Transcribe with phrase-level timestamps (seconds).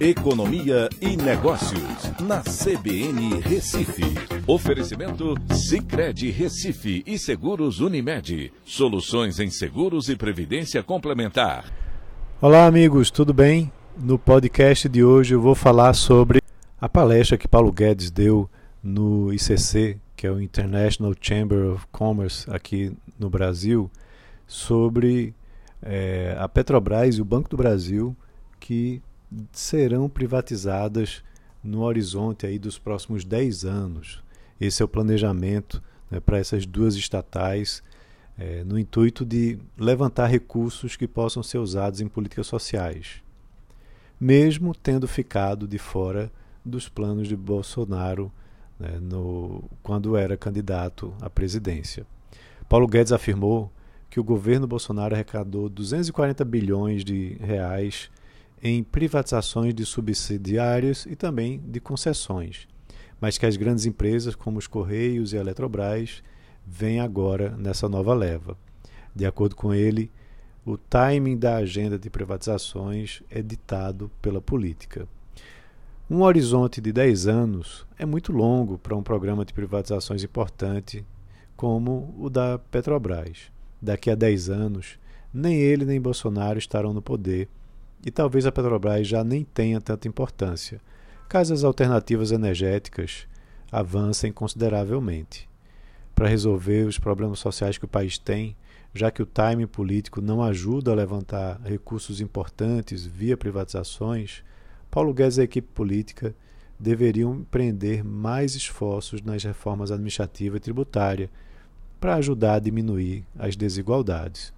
[0.00, 4.02] Economia e Negócios, na CBN Recife.
[4.46, 8.50] Oferecimento Cicred Recife e Seguros Unimed.
[8.64, 11.70] Soluções em seguros e previdência complementar.
[12.40, 13.70] Olá, amigos, tudo bem?
[13.94, 16.40] No podcast de hoje eu vou falar sobre
[16.80, 18.48] a palestra que Paulo Guedes deu
[18.82, 23.90] no ICC, que é o International Chamber of Commerce aqui no Brasil,
[24.46, 25.34] sobre
[25.82, 28.16] é, a Petrobras e o Banco do Brasil
[28.58, 29.02] que
[29.52, 31.22] serão privatizadas
[31.62, 34.22] no horizonte aí dos próximos 10 anos.
[34.60, 37.82] Esse é o planejamento né, para essas duas estatais,
[38.38, 43.22] é, no intuito de levantar recursos que possam ser usados em políticas sociais,
[44.18, 46.32] mesmo tendo ficado de fora
[46.64, 48.32] dos planos de Bolsonaro
[48.78, 52.06] né, no, quando era candidato à presidência.
[52.68, 53.70] Paulo Guedes afirmou
[54.08, 58.10] que o governo Bolsonaro arrecadou 240 bilhões de reais
[58.62, 62.68] em privatizações de subsidiárias e também de concessões,
[63.20, 66.22] mas que as grandes empresas como os Correios e a Eletrobras
[66.66, 68.56] vêm agora nessa nova leva.
[69.14, 70.10] De acordo com ele,
[70.64, 75.08] o timing da agenda de privatizações é ditado pela política.
[76.08, 81.04] Um horizonte de 10 anos é muito longo para um programa de privatizações importante
[81.56, 83.50] como o da Petrobras.
[83.80, 84.98] Daqui a 10 anos,
[85.32, 87.48] nem ele nem Bolsonaro estarão no poder
[88.04, 90.80] e talvez a Petrobras já nem tenha tanta importância,
[91.28, 93.26] caso as alternativas energéticas
[93.70, 95.48] avancem consideravelmente.
[96.14, 98.56] Para resolver os problemas sociais que o país tem,
[98.92, 104.42] já que o time político não ajuda a levantar recursos importantes via privatizações,
[104.90, 106.34] Paulo Guedes e a equipe política
[106.78, 111.30] deveriam empreender mais esforços nas reformas administrativa e tributária
[112.00, 114.52] para ajudar a diminuir as desigualdades.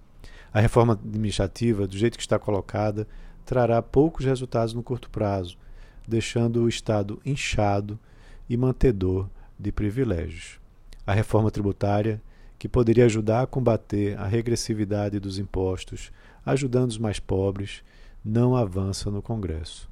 [0.51, 3.07] A reforma administrativa, do jeito que está colocada,
[3.45, 5.57] trará poucos resultados no curto prazo,
[6.07, 7.99] deixando o Estado inchado
[8.49, 10.59] e mantedor de privilégios.
[11.05, 12.21] A reforma tributária,
[12.57, 16.11] que poderia ajudar a combater a regressividade dos impostos,
[16.45, 17.83] ajudando os mais pobres,
[18.23, 19.89] não avança no Congresso.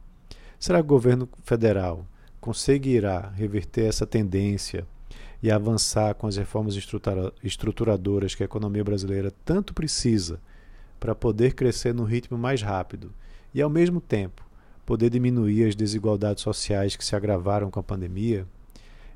[0.58, 2.06] Será que o governo federal
[2.40, 4.86] conseguirá reverter essa tendência
[5.44, 6.76] e avançar com as reformas
[7.44, 10.40] estruturadoras que a economia brasileira tanto precisa
[11.00, 13.12] para poder crescer no ritmo mais rápido
[13.54, 14.46] e, ao mesmo tempo,
[14.86, 18.46] poder diminuir as desigualdades sociais que se agravaram com a pandemia?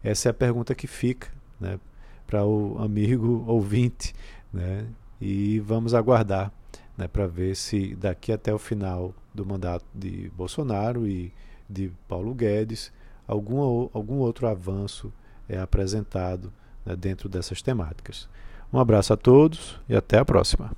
[0.04, 1.30] Essa é a pergunta que fica
[1.60, 1.80] né,
[2.28, 4.14] para o amigo ouvinte.
[4.54, 4.86] Né,
[5.20, 6.52] e vamos aguardar
[6.98, 11.34] né, para ver se daqui até o final do mandato de Bolsonaro e
[11.70, 12.92] de Paulo Guedes
[13.28, 15.12] algum, algum outro avanço
[15.48, 16.52] é apresentado
[16.86, 18.30] né, dentro dessas temáticas.
[18.72, 20.72] Um abraço a todos e até a próxima.